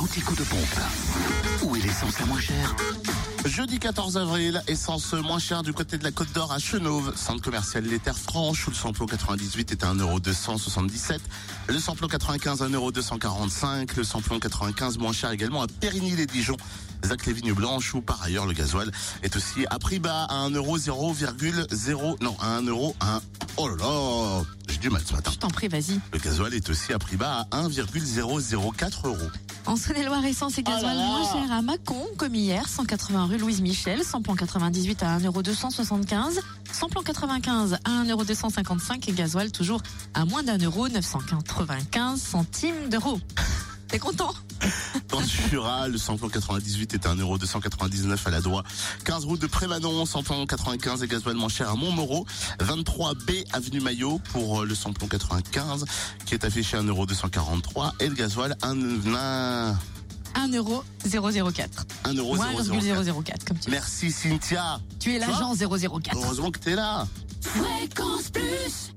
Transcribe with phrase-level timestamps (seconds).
[0.00, 0.80] l'anti-coup de pompe.
[1.62, 2.74] Où est l'essence la moins chère
[3.44, 7.42] Jeudi 14 avril, essence moins chère du côté de la Côte d'Or à Chenauve, centre
[7.42, 11.18] commercial Les Terres Franches, où le samplon 98 est à 1,277€,
[11.68, 16.56] le samplon 95 1,245€, le samplon 95 moins cher également à Périgny-les-Dijon,
[17.04, 18.90] Zac les Vignes Blanches, où par ailleurs le gasoil
[19.22, 23.20] est aussi à prix bas à 1,0,0, non, à 1€, à
[23.58, 25.30] Oh là là, j'ai du mal ce matin.
[25.34, 26.00] Je t'en prie, vas-y.
[26.14, 29.18] Le gasoil est aussi à prix bas à 1,004 euros.
[29.66, 33.60] En Saône-et-Loire, essence et gasoil Oh moins cher à Mâcon, comme hier, 180 rue Louise
[33.60, 36.40] Michel, samplon 98 à 1,275€,
[36.72, 39.82] samplon 95 à 1,255€ et gasoil toujours
[40.14, 43.20] à moins d'un euro, 995 centimes d'euros.
[43.88, 44.32] T'es content?
[45.20, 48.62] Le Jura, le samplon 98 est à 1,299€ à la Doigt.
[49.04, 52.26] 15 route de Prémanon, samplon 95 et gasoil moins cher à Montmoreau.
[52.60, 55.84] 23B avenue Maillot pour euh, le samplon 95
[56.26, 58.72] qui est affiché à 1,243€ et le gasoil 1,
[59.14, 59.76] 1,
[60.34, 60.82] 1,004€.
[61.06, 62.24] 1,004€.
[62.24, 63.70] Moins 1,004 comme tu.
[63.70, 64.80] Merci Cynthia.
[64.98, 66.16] Tu es l'agent 004.
[66.16, 67.06] Heureusement que t'es là.
[67.42, 68.92] Fréquence Plus